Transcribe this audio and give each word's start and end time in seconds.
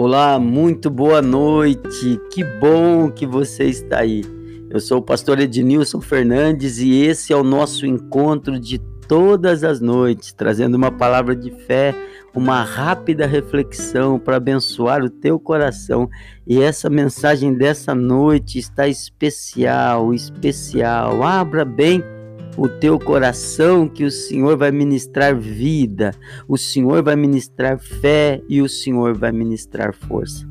Olá, 0.00 0.38
muito 0.38 0.88
boa 0.88 1.20
noite. 1.20 2.20
Que 2.32 2.44
bom 2.44 3.10
que 3.10 3.26
você 3.26 3.64
está 3.64 3.98
aí. 3.98 4.22
Eu 4.70 4.78
sou 4.78 4.98
o 4.98 5.02
pastor 5.02 5.40
Ednilson 5.40 6.00
Fernandes 6.00 6.78
e 6.78 7.02
esse 7.02 7.32
é 7.32 7.36
o 7.36 7.42
nosso 7.42 7.84
encontro 7.84 8.60
de 8.60 8.78
todas 8.78 9.64
as 9.64 9.80
noites, 9.80 10.32
trazendo 10.32 10.76
uma 10.76 10.92
palavra 10.92 11.34
de 11.34 11.50
fé, 11.50 11.92
uma 12.32 12.62
rápida 12.62 13.26
reflexão 13.26 14.20
para 14.20 14.36
abençoar 14.36 15.02
o 15.02 15.10
teu 15.10 15.36
coração. 15.36 16.08
E 16.46 16.62
essa 16.62 16.88
mensagem 16.88 17.52
dessa 17.52 17.92
noite 17.92 18.56
está 18.56 18.86
especial, 18.86 20.14
especial. 20.14 21.24
Abra 21.24 21.64
bem 21.64 22.04
o 22.58 22.68
teu 22.68 22.98
coração, 22.98 23.88
que 23.88 24.04
o 24.04 24.10
Senhor 24.10 24.56
vai 24.56 24.72
ministrar 24.72 25.34
vida, 25.34 26.12
o 26.48 26.58
Senhor 26.58 27.04
vai 27.04 27.14
ministrar 27.14 27.78
fé 27.78 28.42
e 28.48 28.60
o 28.60 28.68
Senhor 28.68 29.16
vai 29.16 29.30
ministrar 29.30 29.94
força. 29.94 30.44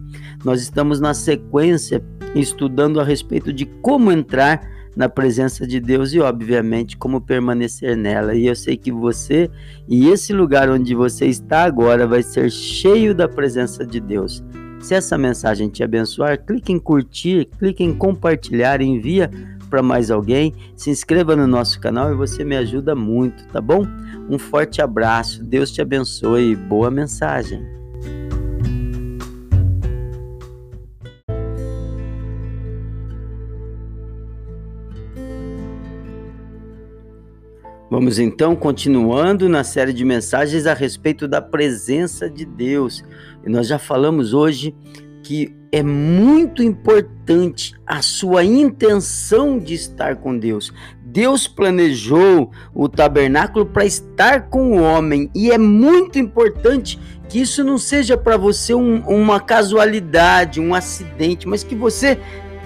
Nós 0.43 0.62
estamos 0.62 1.01
na 1.01 1.13
sequência 1.13 2.01
estudando 2.34 3.01
a 3.01 3.03
respeito 3.03 3.51
de 3.51 3.65
como 3.65 4.09
entrar 4.09 4.62
na 4.95 5.09
presença 5.09 5.67
de 5.67 5.79
Deus 5.79 6.13
e, 6.13 6.20
obviamente, 6.20 6.98
como 6.98 7.20
permanecer 7.20 7.98
nela. 7.98 8.34
E 8.34 8.48
eu 8.48 8.55
sei 8.55 8.77
que 8.77 8.91
você 8.91 9.49
e 9.87 10.07
esse 10.07 10.31
lugar 10.31 10.70
onde 10.70 10.95
você 10.95 11.26
está 11.26 11.63
agora 11.63 12.07
vai 12.07 12.23
ser 12.23 12.49
cheio 12.49 13.13
da 13.13 13.27
presença 13.27 13.85
de 13.85 13.99
Deus. 13.99 14.43
Se 14.79 14.95
essa 14.95 15.17
mensagem 15.17 15.70
te 15.70 15.84
abençoar, 15.84 16.43
clique 16.43 16.71
em 16.71 16.79
curtir, 16.79 17.49
clique 17.59 17.84
em 17.84 17.93
compartilhar, 17.93 18.81
envia 18.81 19.29
para 19.67 19.84
mais 19.84 20.09
alguém, 20.09 20.53
se 20.76 20.89
inscreva 20.89 21.35
no 21.35 21.48
nosso 21.48 21.80
canal 21.80 22.12
e 22.12 22.16
você 22.16 22.44
me 22.44 22.55
ajuda 22.55 22.95
muito, 22.95 23.45
tá 23.48 23.62
bom? 23.62 23.85
Um 24.29 24.40
forte 24.40 24.82
abraço, 24.82 25.43
Deus 25.43 25.71
te 25.71 25.82
abençoe, 25.82 26.55
boa 26.55 26.90
mensagem. 26.90 27.77
Vamos 37.90 38.20
então 38.20 38.55
continuando 38.55 39.48
na 39.48 39.63
série 39.63 39.93
de 39.93 40.04
mensagens 40.04 40.68
a 40.68 40.73
respeito 40.73 41.27
da 41.27 41.41
presença 41.41 42.29
de 42.29 42.45
Deus. 42.45 43.04
E 43.45 43.49
nós 43.49 43.65
já 43.65 43.79
falamos 43.79 44.34
hoje 44.34 44.76
que 45.23 45.57
é 45.71 45.84
muito 45.84 46.63
importante 46.63 47.73
a 47.85 48.01
sua 48.01 48.43
intenção 48.43 49.60
de 49.60 49.73
estar 49.73 50.15
com 50.15 50.37
Deus. 50.37 50.73
Deus 51.04 51.48
planejou 51.48 52.51
o 52.73 52.87
tabernáculo 52.87 53.65
para 53.65 53.85
estar 53.85 54.49
com 54.49 54.77
o 54.77 54.82
homem 54.82 55.29
e 55.35 55.51
é 55.51 55.57
muito 55.57 56.20
importante 56.20 56.99
que 57.27 57.41
isso 57.41 57.63
não 57.63 57.77
seja 57.77 58.18
para 58.18 58.38
você 58.38 58.73
um, 58.73 58.99
uma 59.07 59.40
casualidade, 59.40 60.62
um 60.62 60.73
acidente, 60.73 61.48
mas 61.48 61.63
que 61.63 61.76
você 61.76 62.18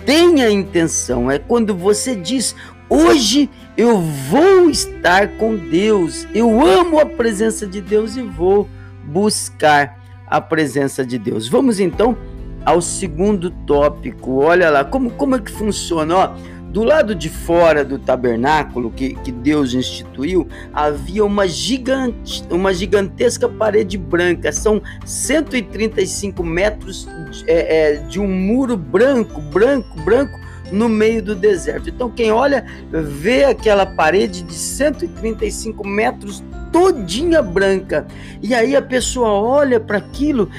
tenha 0.06 0.50
intenção. 0.50 1.32
É 1.32 1.40
quando 1.40 1.76
você 1.76 2.16
diz: 2.16 2.56
Hoje 2.90 3.50
eu 3.78 4.00
vou 4.00 4.70
estar 4.70 5.30
com 5.38 5.56
Deus, 5.56 6.28
eu 6.34 6.64
amo 6.66 7.00
a 7.00 7.06
presença 7.06 7.66
de 7.66 7.82
Deus 7.82 8.16
e 8.18 8.22
vou 8.22 8.68
buscar 9.04 10.00
a 10.28 10.40
presença 10.40 11.06
de 11.06 11.18
Deus. 11.18 11.48
Vamos 11.48 11.80
então 11.80 12.18
ao 12.66 12.82
segundo 12.82 13.50
tópico. 13.66 14.40
Olha 14.44 14.70
lá, 14.70 14.84
como, 14.84 15.12
como 15.12 15.36
é 15.36 15.40
que 15.40 15.52
funciona? 15.52 16.16
Ó, 16.16 16.36
do 16.72 16.84
lado 16.84 17.14
de 17.14 17.30
fora 17.30 17.84
do 17.84 18.00
tabernáculo 18.00 18.92
que, 18.92 19.14
que 19.16 19.32
Deus 19.32 19.74
instituiu, 19.74 20.48
havia 20.74 21.26
uma, 21.26 21.46
gigante, 21.46 22.46
uma 22.50 22.74
gigantesca 22.74 23.50
parede 23.50 23.98
branca. 23.98 24.52
São 24.54 24.82
135 25.06 26.42
metros 26.44 27.08
é, 27.46 27.96
é, 27.96 27.96
de 27.98 28.20
um 28.20 28.28
muro 28.28 28.78
branco, 28.78 29.42
branco, 29.42 30.00
branco, 30.02 30.40
no 30.72 30.88
meio 30.88 31.22
do 31.22 31.36
deserto. 31.36 31.90
Então, 31.90 32.10
quem 32.10 32.32
olha, 32.32 32.66
vê 32.90 33.44
aquela 33.44 33.86
parede 33.86 34.42
de 34.42 34.54
135 34.54 35.86
metros 35.86 36.42
todinha 36.72 37.42
branca. 37.42 38.08
E 38.42 38.54
aí 38.54 38.76
a 38.76 38.82
pessoa 38.82 39.30
olha 39.30 39.80
para 39.80 39.98
aquilo, 39.98 40.50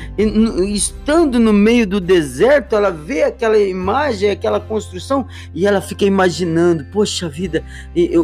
estando 0.69 1.39
no 1.39 1.53
meio 1.53 1.87
do 1.87 2.01
deserto, 2.01 2.77
ela 2.77 2.91
vê 2.91 3.25
aquela 3.25 3.59
imagem, 3.59 4.31
aquela 4.31 4.61
construção 4.61 5.27
e 5.55 5.67
ela 5.67 5.81
fica 5.81 6.05
imaginando: 6.05 6.85
poxa 6.93 7.29
vida, 7.29 7.65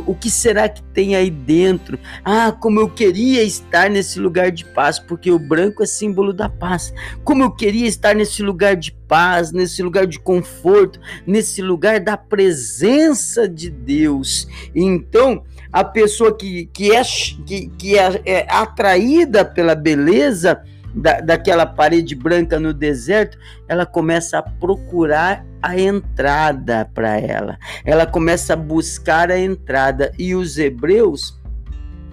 o 0.06 0.15
que 0.15 0.31
será 0.31 0.69
que 0.69 0.82
tem 0.82 1.16
aí 1.16 1.31
dentro? 1.31 1.99
Ah, 2.25 2.53
como 2.53 2.78
eu 2.81 2.88
queria 2.88 3.43
estar 3.43 3.91
nesse 3.91 4.20
lugar 4.20 4.50
de 4.50 4.65
paz, 4.65 4.99
porque 4.99 5.31
o 5.31 5.38
branco 5.38 5.82
é 5.82 5.87
símbolo 5.87 6.32
da 6.32 6.49
paz. 6.49 6.93
Como 7.25 7.43
eu 7.43 7.50
queria 7.50 7.87
estar 7.87 8.15
nesse 8.15 8.43
lugar 8.43 8.76
de 8.76 8.93
paz, 8.93 9.53
nesse 9.53 9.82
lugar 9.82 10.06
de 10.06 10.19
conforto, 10.20 11.00
nesse 11.26 11.62
lugar 11.62 11.99
da 11.99 12.16
presença 12.16 13.49
de 13.49 13.70
Deus. 13.70 14.47
Então, 14.75 15.43
a 15.73 15.84
pessoa 15.84 16.37
que, 16.37 16.67
que, 16.73 16.95
é, 16.95 17.03
que, 17.47 17.69
que 17.79 17.99
é, 17.99 18.23
é 18.25 18.47
atraída 18.49 19.45
pela 19.45 19.75
beleza 19.75 20.62
da, 20.95 21.21
daquela 21.21 21.67
parede 21.67 22.15
branca 22.15 22.59
no 22.59 22.73
deserto, 22.73 23.39
ela 23.69 23.84
começa 23.84 24.39
a 24.39 24.43
procurar 24.43 25.45
a 25.62 25.79
entrada 25.79 26.91
para 26.95 27.19
ela. 27.19 27.59
Ela 27.84 28.06
começa 28.06 28.55
a 28.55 28.56
buscar 28.56 29.31
a 29.31 29.39
entrada. 29.39 30.12
E 30.19 30.34
os 30.34 30.59
hebreus 30.59 31.39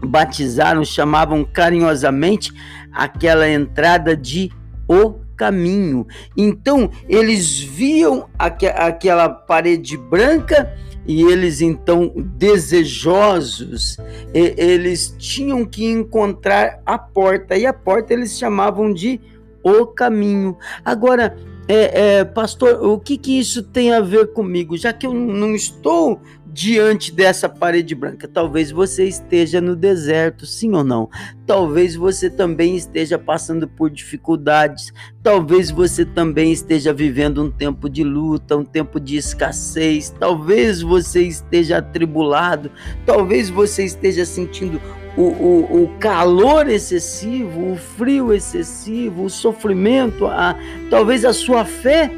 batizaram, 0.06 0.84
chamavam 0.84 1.44
carinhosamente 1.44 2.52
aquela 2.92 3.50
entrada 3.50 4.16
de 4.16 4.52
o 4.88 5.14
caminho. 5.36 6.08
Então, 6.36 6.90
eles 7.10 7.60
viam 7.60 8.30
aqu 8.38 8.68
aquela 8.68 9.30
parede 9.30 9.98
branca 9.98 10.74
e 11.08 11.24
eles 11.24 11.62
então 11.62 12.12
desejosos, 12.16 13.98
eles 14.34 15.16
tinham 15.18 15.66
que 15.66 15.86
encontrar 15.86 16.82
a 16.86 16.98
porta 16.98 17.56
e 17.58 17.66
a 17.66 17.74
porta 17.74 18.14
eles 18.14 18.38
chamavam 18.38 18.94
de 18.94 19.22
o 19.64 19.86
caminho. 19.88 20.58
Agora, 20.84 21.36
é, 21.68 22.18
é, 22.18 22.24
pastor, 22.24 22.84
o 22.84 23.00
que, 23.00 23.18
que 23.18 23.40
isso 23.40 23.64
tem 23.64 23.92
a 23.92 24.00
ver 24.00 24.34
comigo? 24.34 24.78
Já 24.78 24.94
que 24.94 25.08
eu 25.08 25.14
não 25.14 25.56
estou 25.56 26.22
diante 26.56 27.12
dessa 27.12 27.50
parede 27.50 27.94
branca. 27.94 28.30
Talvez 28.30 28.72
você 28.72 29.04
esteja 29.04 29.60
no 29.60 29.76
deserto, 29.76 30.46
sim 30.46 30.72
ou 30.72 30.86
não? 30.86 31.10
Talvez 31.46 31.98
você 31.98 32.30
também 32.30 32.78
esteja 32.78 33.20
passando 33.20 33.68
por 33.68 33.90
dificuldades. 33.90 34.94
Talvez 35.22 35.70
você 35.70 36.06
também 36.06 36.54
esteja 36.54 36.94
vivendo 36.94 37.44
um 37.44 37.52
tempo 37.52 37.90
de 37.90 38.06
luta, 38.06 38.56
um 38.56 38.64
tempo 38.64 39.02
de 39.02 39.18
escassez. 39.18 40.16
Talvez 40.18 40.82
você 40.82 41.24
esteja 41.24 41.80
atribulado. 41.80 42.72
Talvez 43.06 43.50
você 43.50 43.84
esteja 43.84 44.26
sentindo 44.26 44.80
o, 45.18 45.24
o, 45.24 45.84
o, 45.84 45.88
calor 46.00 46.70
excessivo, 46.70 47.74
o 47.74 47.76
frio 47.76 48.34
excessivo, 48.34 49.26
o 49.26 49.30
sofrimento, 49.30 50.26
a, 50.26 50.58
talvez 50.90 51.26
a 51.26 51.34
sua 51.34 51.66
fé 51.66 52.10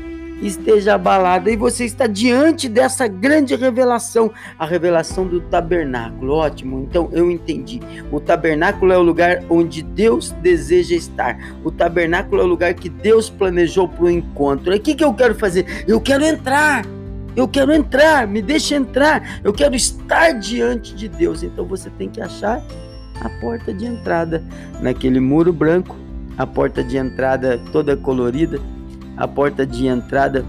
esteja 0.42 0.96
abalada 0.96 1.50
e 1.50 1.56
você 1.56 1.86
está 1.86 2.08
diante 2.08 2.70
dessa 2.70 3.08
grande 3.08 3.56
revelação, 3.56 4.32
a 4.58 4.66
revelação 4.66 5.26
do 5.26 5.42
tabernáculo. 5.42 6.34
Ótimo, 6.34 6.80
então 6.80 7.10
eu 7.12 7.32
entendi. 7.32 7.80
O 8.12 8.20
tabernáculo 8.20 8.92
é 8.92 8.98
o 8.98 9.02
lugar 9.02 9.44
onde 9.50 9.82
Deus 9.82 10.32
deseja 10.42 10.96
estar. 10.96 11.38
O 11.64 11.72
tabernáculo 11.72 12.42
é 12.42 12.46
o 12.46 12.48
lugar 12.48 12.74
que 12.74 12.90
Deus 12.90 13.30
planejou 13.30 13.88
para 13.88 14.06
o 14.06 14.10
encontro. 14.10 14.74
E 14.74 14.78
o 14.78 14.82
que, 14.82 14.96
que 14.96 15.04
eu 15.04 15.14
quero 15.14 15.36
fazer? 15.36 15.86
Eu 15.88 16.00
quero 16.00 16.24
entrar. 16.24 16.86
Eu 17.36 17.48
quero 17.48 17.72
entrar, 17.72 18.28
me 18.28 18.42
deixa 18.42 18.76
entrar. 18.76 19.40
Eu 19.44 19.54
quero 19.54 19.76
estar 19.76 20.32
diante 20.32 20.96
de 20.96 21.08
Deus. 21.08 21.44
Então 21.44 21.66
você 21.66 21.90
tem 21.92 22.10
que 22.10 22.20
achar 22.20 22.62
a 23.22 23.30
porta 23.42 23.74
de 23.74 23.86
entrada 23.86 24.44
naquele 24.82 25.20
muro 25.20 25.52
branco, 25.54 25.96
a 26.38 26.46
porta 26.46 26.84
de 26.84 26.98
entrada 26.98 27.60
toda 27.72 27.96
colorida 27.96 28.60
a 29.18 29.28
porta 29.28 29.66
de 29.66 29.88
entrada 29.88 30.46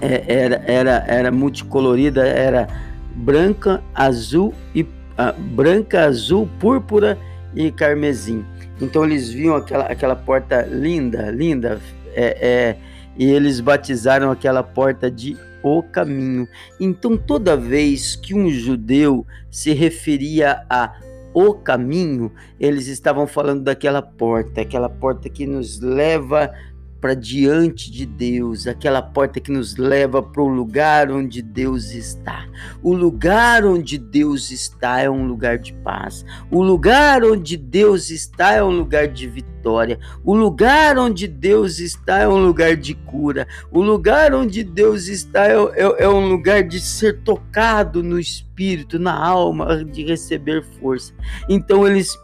é, 0.00 0.24
era, 0.32 0.62
era, 0.66 1.04
era 1.08 1.30
multicolorida, 1.32 2.26
era 2.26 2.68
branca, 3.14 3.82
azul 3.94 4.54
e 4.74 4.82
uh, 4.82 5.40
branca, 5.54 6.04
azul, 6.04 6.48
púrpura 6.60 7.18
e 7.54 7.72
carmesim. 7.72 8.44
Então 8.80 9.04
eles 9.04 9.30
viam 9.30 9.56
aquela, 9.56 9.86
aquela 9.86 10.14
porta 10.14 10.62
linda, 10.62 11.30
linda, 11.30 11.80
é, 12.14 12.48
é, 12.48 12.76
e 13.16 13.24
eles 13.24 13.58
batizaram 13.60 14.30
aquela 14.30 14.62
porta 14.62 15.10
de 15.10 15.36
o 15.62 15.82
caminho. 15.82 16.46
Então 16.78 17.16
toda 17.16 17.56
vez 17.56 18.14
que 18.14 18.34
um 18.34 18.48
judeu 18.50 19.26
se 19.50 19.72
referia 19.72 20.62
a 20.70 20.94
o 21.34 21.54
caminho, 21.54 22.32
eles 22.58 22.86
estavam 22.88 23.26
falando 23.26 23.62
daquela 23.62 24.02
porta, 24.02 24.60
aquela 24.60 24.88
porta 24.88 25.28
que 25.28 25.46
nos 25.46 25.80
leva 25.80 26.52
para 27.00 27.14
diante 27.14 27.90
de 27.90 28.04
Deus, 28.04 28.66
aquela 28.66 29.00
porta 29.00 29.40
que 29.40 29.52
nos 29.52 29.76
leva 29.76 30.22
para 30.22 30.42
o 30.42 30.48
lugar 30.48 31.10
onde 31.10 31.40
Deus 31.40 31.92
está. 31.92 32.46
O 32.82 32.92
lugar 32.92 33.64
onde 33.64 33.98
Deus 33.98 34.50
está 34.50 35.00
é 35.00 35.08
um 35.08 35.26
lugar 35.26 35.58
de 35.58 35.72
paz. 35.74 36.24
O 36.50 36.62
lugar 36.62 37.24
onde 37.24 37.56
Deus 37.56 38.10
está 38.10 38.52
é 38.52 38.62
um 38.62 38.76
lugar 38.76 39.06
de 39.06 39.28
vitória. 39.28 39.98
O 40.24 40.34
lugar 40.34 40.98
onde 40.98 41.28
Deus 41.28 41.78
está 41.78 42.18
é 42.18 42.28
um 42.28 42.44
lugar 42.44 42.76
de 42.76 42.94
cura. 42.94 43.46
O 43.70 43.80
lugar 43.80 44.34
onde 44.34 44.64
Deus 44.64 45.06
está 45.06 45.46
é, 45.46 45.54
é, 45.54 46.04
é 46.04 46.08
um 46.08 46.28
lugar 46.28 46.64
de 46.64 46.80
ser 46.80 47.20
tocado 47.20 48.02
no 48.02 48.18
espírito, 48.18 48.98
na 48.98 49.14
alma, 49.14 49.84
de 49.84 50.04
receber 50.04 50.64
força. 50.80 51.12
Então 51.48 51.86
eles 51.86 52.18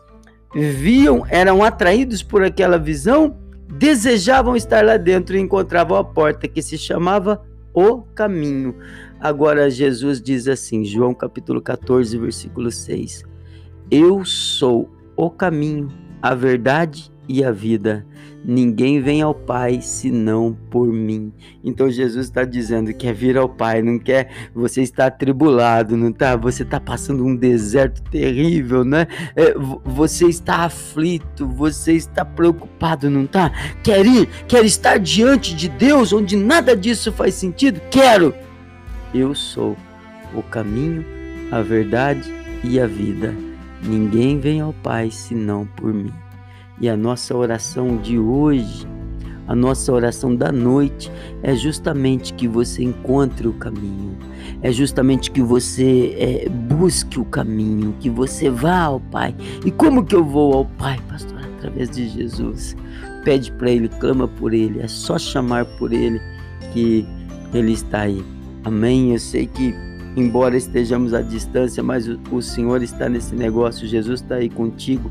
viam, 0.55 1.25
eram 1.29 1.63
atraídos 1.63 2.23
por 2.23 2.43
aquela 2.43 2.79
visão 2.79 3.37
desejavam 3.79 4.57
estar 4.57 4.85
lá 4.85 4.97
dentro 4.97 5.37
e 5.37 5.41
encontravam 5.41 5.97
a 5.97 6.05
porta 6.05 6.49
que 6.49 6.63
se 6.63 6.79
chamava 6.79 7.45
o 7.73 8.03
caminho. 8.03 8.77
Agora 9.21 9.71
Jesus 9.71 10.21
diz 10.21 10.47
assim, 10.47 10.85
João 10.85 11.15
capítulo 11.15 11.61
14, 11.61 12.17
versículo 12.19 12.71
6: 12.71 13.25
Eu 13.91 14.25
sou 14.25 14.91
o 15.17 15.31
caminho, 15.31 15.89
a 16.21 16.35
verdade 16.35 17.14
e 17.29 17.45
a 17.45 17.51
vida. 17.51 18.07
Ninguém 18.45 19.01
vem 19.01 19.23
ao 19.23 19.35
Pai 19.35 19.81
senão 19.81 20.57
por 20.71 20.87
mim. 20.87 21.33
Então 21.63 21.91
Jesus 21.91 22.27
está 22.27 22.45
dizendo 22.45 22.89
que 22.89 23.07
quer 23.07 23.15
vir 23.15 23.39
ao 23.39 23.49
Pai, 23.49 23.81
não 23.81 23.99
quer. 23.99 24.31
Você 24.55 24.83
está 24.83 25.07
atribulado, 25.07 25.97
não 25.97 26.13
tá? 26.13 26.37
Você 26.37 26.63
está 26.63 26.79
passando 26.79 27.25
um 27.25 27.35
deserto 27.35 28.03
terrível, 28.03 28.85
né? 28.85 29.07
É, 29.35 29.55
você 29.85 30.27
está 30.27 30.65
aflito, 30.65 31.47
você 31.49 31.95
está 31.95 32.25
preocupado, 32.25 33.09
não 33.09 33.27
tá? 33.27 33.51
Quer 33.83 34.05
ir, 34.05 34.29
quer 34.47 34.65
estar 34.65 34.99
diante 34.99 35.55
de 35.55 35.69
Deus, 35.69 36.13
onde 36.13 36.37
nada 36.37 36.77
disso 36.77 37.11
faz 37.13 37.35
sentido? 37.35 37.81
Quero. 37.91 38.35
Eu 39.15 39.35
sou 39.35 39.75
o 40.35 40.43
caminho, 40.43 41.05
a 41.51 41.63
verdade 41.63 42.31
e 42.63 42.79
a 42.79 42.87
vida. 42.87 43.35
Ninguém 43.83 44.39
vem 44.39 44.61
ao 44.61 44.73
Pai 44.73 45.11
senão 45.11 45.67
por 45.67 45.95
mim. 45.95 46.24
E 46.81 46.89
a 46.89 46.97
nossa 46.97 47.37
oração 47.37 47.97
de 47.97 48.19
hoje, 48.19 48.87
a 49.47 49.55
nossa 49.55 49.93
oração 49.93 50.35
da 50.35 50.51
noite, 50.51 51.11
é 51.43 51.55
justamente 51.55 52.35
que 52.35 52.49
você 52.49 52.83
encontre 52.83 53.47
o 53.47 53.53
caminho, 53.53 54.17
é 54.61 54.73
justamente 54.73 55.31
que 55.31 55.43
você 55.43 56.17
é, 56.19 56.49
busque 56.49 57.21
o 57.21 57.25
caminho, 57.25 57.95
que 58.01 58.11
você 58.11 58.51
vá 58.51 58.83
ao 58.83 59.01
Pai. 59.01 59.35
E 59.65 59.71
como 59.71 60.05
que 60.05 60.15
eu 60.15 60.25
vou 60.25 60.55
ao 60.55 60.65
Pai, 60.65 60.99
pastor? 61.09 61.39
Através 61.59 61.91
de 61.91 62.09
Jesus. 62.09 62.77
Pede 63.25 63.53
para 63.53 63.71
Ele, 63.71 63.89
clama 63.89 64.27
por 64.27 64.53
Ele, 64.53 64.81
é 64.81 64.89
só 64.89 65.19
chamar 65.19 65.65
por 65.79 65.93
Ele 65.93 66.21
que 66.73 67.07
Ele 67.53 67.73
está 67.73 68.01
aí. 68.01 68.23
Amém? 68.65 69.13
Eu 69.13 69.19
sei 69.19 69.47
que 69.47 69.75
embora 70.17 70.57
estejamos 70.57 71.13
à 71.15 71.21
distância, 71.21 71.83
mas 71.83 72.09
o, 72.09 72.19
o 72.31 72.43
Senhor 72.43 72.83
está 72.83 73.09
nesse 73.09 73.35
negócio, 73.35 73.87
Jesus 73.87 74.21
está 74.21 74.37
aí 74.37 74.49
contigo 74.49 75.11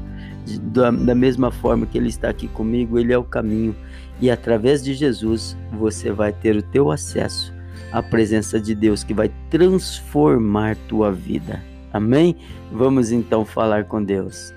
da, 0.61 0.91
da 0.91 1.15
mesma 1.15 1.51
forma 1.51 1.85
que 1.85 1.97
Ele 1.97 2.09
está 2.09 2.29
aqui 2.29 2.47
comigo, 2.47 2.99
Ele 2.99 3.13
é 3.13 3.17
o 3.17 3.23
caminho. 3.23 3.75
E 4.21 4.29
através 4.29 4.83
de 4.83 4.93
Jesus 4.93 5.57
você 5.71 6.11
vai 6.11 6.31
ter 6.31 6.55
o 6.55 6.61
teu 6.61 6.91
acesso 6.91 7.53
à 7.91 8.01
presença 8.01 8.59
de 8.59 8.73
Deus 8.75 9.03
que 9.03 9.13
vai 9.13 9.31
transformar 9.49 10.75
tua 10.87 11.11
vida. 11.11 11.61
Amém? 11.91 12.35
Vamos 12.71 13.11
então 13.11 13.45
falar 13.45 13.85
com 13.85 14.03
Deus. 14.03 14.53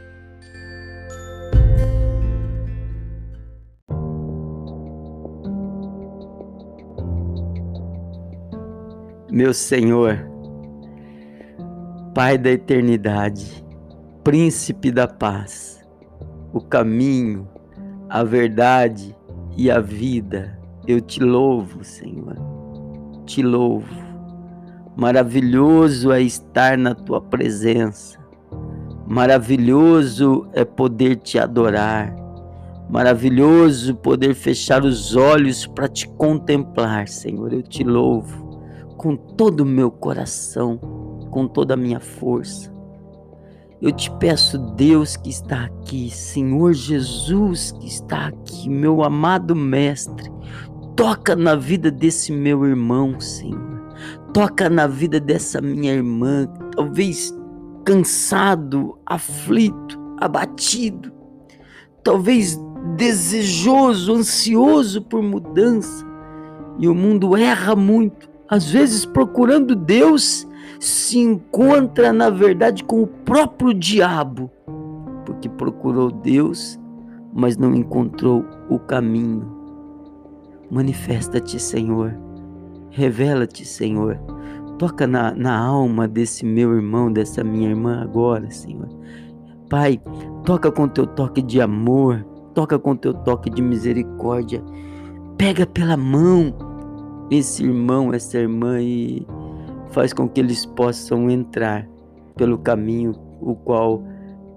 Meu 9.31 9.53
Senhor, 9.53 10.27
Pai 12.15 12.39
da 12.39 12.51
eternidade, 12.51 13.63
Príncipe 14.27 14.91
da 14.91 15.07
paz, 15.07 15.87
o 16.53 16.61
caminho, 16.61 17.47
a 18.09 18.25
verdade 18.25 19.15
e 19.57 19.71
a 19.71 19.79
vida. 19.79 20.59
Eu 20.85 21.01
te 21.01 21.23
louvo, 21.23 21.85
Senhor. 21.85 22.37
Te 23.25 23.41
louvo. 23.41 23.87
Maravilhoso 24.97 26.11
é 26.11 26.21
estar 26.21 26.77
na 26.77 26.93
tua 26.93 27.21
presença. 27.21 28.19
Maravilhoso 29.07 30.49
é 30.53 30.65
poder 30.65 31.19
te 31.19 31.39
adorar. 31.39 32.13
Maravilhoso 32.91 33.95
poder 33.95 34.35
fechar 34.35 34.85
os 34.85 35.15
olhos 35.15 35.69
para 35.69 35.87
te 35.87 36.09
contemplar, 36.09 37.07
Senhor. 37.07 37.53
Eu 37.53 37.63
te 37.63 37.85
louvo 37.85 38.61
com 38.97 39.15
todo 39.15 39.61
o 39.61 39.65
meu 39.65 39.89
coração, 39.89 40.79
com 41.31 41.47
toda 41.47 41.75
a 41.75 41.77
minha 41.77 42.01
força. 42.01 42.75
Eu 43.81 43.93
te 43.93 44.11
peço, 44.13 44.59
Deus 44.75 45.17
que 45.17 45.29
está 45.29 45.65
aqui, 45.65 46.11
Senhor 46.11 46.73
Jesus 46.73 47.73
que 47.73 47.87
está 47.87 48.29
aqui, 48.29 48.71
meu 48.71 49.05
amado 49.05 49.55
Mestre, 49.55 50.31
toca 50.97 51.37
na 51.37 51.55
vida 51.55 51.91
desse 51.91 52.33
meu 52.33 52.65
irmão, 52.65 53.21
Senhor. 53.21 53.77
Toca 54.33 54.71
na 54.71 54.87
vida 54.87 55.21
dessa 55.21 55.61
minha 55.61 55.93
irmã, 55.93 56.47
talvez 56.75 57.35
cansado, 57.85 58.99
aflito, 59.05 60.01
abatido, 60.19 61.13
talvez 62.03 62.59
desejoso, 62.97 64.15
ansioso 64.15 65.03
por 65.03 65.23
mudança. 65.23 66.05
E 66.79 66.89
o 66.89 66.95
mundo 66.95 67.37
erra 67.37 67.77
muito, 67.77 68.29
às 68.49 68.71
vezes 68.71 69.05
procurando 69.05 69.75
Deus 69.75 70.47
se 70.81 71.19
encontra, 71.19 72.13
na 72.13 72.31
verdade, 72.31 72.85
com 72.85 73.03
o 73.03 73.07
próprio 73.07 73.73
diabo, 73.73 74.51
porque 75.25 75.49
procurou 75.49 76.11
Deus, 76.11 76.79
mas 77.33 77.57
não 77.57 77.75
encontrou 77.75 78.45
o 78.69 78.79
caminho. 78.79 79.55
Manifesta-te, 80.71 81.61
Senhor. 81.61 82.17
Revela-te, 82.91 83.65
Senhor. 83.65 84.19
Toca 84.79 85.07
na, 85.07 85.33
na 85.35 85.59
alma 85.59 86.09
desse 86.09 86.45
meu 86.45 86.75
irmão, 86.75 87.13
dessa 87.13 87.43
minha 87.45 87.71
irmã 87.71 88.03
agora, 88.03 88.51
Senhor. 88.51 88.89
Pai, 89.69 90.01
toca 90.45 90.71
com 90.71 90.87
teu 90.89 91.07
toque 91.07 91.43
de 91.43 91.61
amor, 91.61 92.25
toca 92.55 92.79
com 92.79 92.95
teu 92.97 93.13
toque 93.13 93.51
de 93.51 93.63
misericórdia. 93.63 94.63
Pega 95.37 95.67
pela 95.67 95.97
mão 95.97 96.55
esse 97.31 97.65
irmão, 97.65 98.13
essa 98.13 98.39
irmã 98.39 98.81
e 98.81 99.27
faz 99.97 100.13
com 100.13 100.29
que 100.29 100.39
eles 100.39 100.67
possam 100.67 101.31
entrar 101.31 101.89
pelo 102.37 102.59
caminho 102.59 103.15
o 103.41 103.55
qual, 103.55 104.05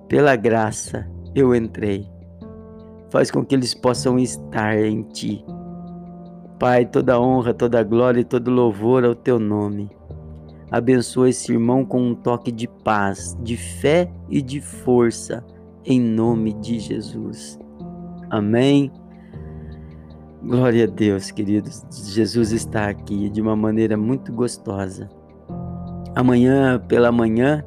pela 0.10 0.36
graça, 0.36 1.10
eu 1.34 1.56
entrei. 1.56 2.06
Faz 3.10 3.32
com 3.32 3.46
que 3.46 3.56
eles 3.56 3.74
possam 3.74 4.20
estar 4.20 4.78
em 4.78 5.02
ti. 5.04 5.46
Pai, 6.60 6.86
toda 6.86 7.22
honra, 7.22 7.54
toda 7.54 7.82
glória 7.84 8.20
e 8.20 8.26
todo 8.26 8.52
louvor 8.52 9.06
ao 9.06 9.16
teu 9.16 9.40
nome. 9.40 9.90
Abençoa 10.70 11.30
esse 11.30 11.54
irmão 11.54 11.86
com 11.86 12.02
um 12.02 12.16
toque 12.16 12.52
de 12.52 12.68
paz, 12.84 13.38
de 13.42 13.56
fé 13.56 14.12
e 14.30 14.42
de 14.42 14.60
força, 14.60 15.42
em 15.86 16.02
nome 16.02 16.52
de 16.56 16.80
Jesus. 16.80 17.58
Amém. 18.30 18.92
Glória 20.44 20.84
a 20.84 20.88
Deus, 20.88 21.32
queridos. 21.32 21.82
Jesus 22.14 22.52
está 22.52 22.90
aqui 22.90 23.30
de 23.30 23.42
uma 23.42 23.56
maneira 23.56 23.96
muito 23.96 24.34
gostosa. 24.34 25.10
Amanhã 26.20 26.78
pela 26.86 27.14
manhã 27.14 27.64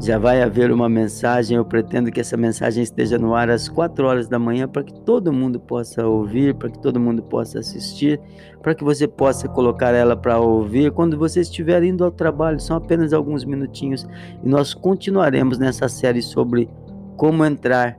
já 0.00 0.16
vai 0.16 0.40
haver 0.40 0.70
uma 0.70 0.88
mensagem. 0.88 1.56
Eu 1.56 1.64
pretendo 1.64 2.08
que 2.08 2.20
essa 2.20 2.36
mensagem 2.36 2.84
esteja 2.84 3.18
no 3.18 3.34
ar 3.34 3.50
às 3.50 3.68
4 3.68 4.06
horas 4.06 4.28
da 4.28 4.38
manhã 4.38 4.68
para 4.68 4.84
que 4.84 4.94
todo 5.00 5.32
mundo 5.32 5.58
possa 5.58 6.06
ouvir, 6.06 6.54
para 6.54 6.70
que 6.70 6.78
todo 6.78 7.00
mundo 7.00 7.20
possa 7.20 7.58
assistir, 7.58 8.20
para 8.62 8.76
que 8.76 8.84
você 8.84 9.08
possa 9.08 9.48
colocar 9.48 9.92
ela 9.92 10.16
para 10.16 10.38
ouvir 10.38 10.92
quando 10.92 11.18
você 11.18 11.40
estiver 11.40 11.82
indo 11.82 12.04
ao 12.04 12.12
trabalho. 12.12 12.60
São 12.60 12.76
apenas 12.76 13.12
alguns 13.12 13.44
minutinhos 13.44 14.06
e 14.40 14.48
nós 14.48 14.72
continuaremos 14.72 15.58
nessa 15.58 15.88
série 15.88 16.22
sobre 16.22 16.70
como 17.16 17.44
entrar 17.44 17.98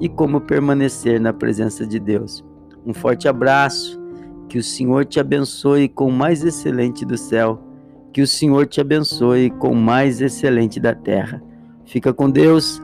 e 0.00 0.08
como 0.08 0.40
permanecer 0.40 1.20
na 1.20 1.34
presença 1.34 1.86
de 1.86 2.00
Deus. 2.00 2.42
Um 2.86 2.94
forte 2.94 3.28
abraço, 3.28 4.00
que 4.48 4.56
o 4.56 4.62
Senhor 4.62 5.04
te 5.04 5.20
abençoe 5.20 5.90
com 5.90 6.08
o 6.08 6.12
mais 6.12 6.42
excelente 6.42 7.04
do 7.04 7.18
céu 7.18 7.73
que 8.14 8.22
o 8.22 8.26
Senhor 8.28 8.64
te 8.66 8.80
abençoe 8.80 9.50
com 9.50 9.72
o 9.72 9.76
mais 9.76 10.20
excelente 10.20 10.78
da 10.78 10.94
terra. 10.94 11.42
Fica 11.84 12.14
com 12.14 12.30
Deus 12.30 12.80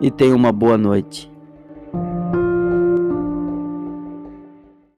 e 0.00 0.10
tenha 0.10 0.34
uma 0.34 0.50
boa 0.50 0.76
noite. 0.76 1.31